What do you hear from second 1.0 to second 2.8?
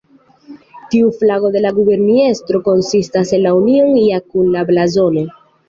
flago de la guberniestro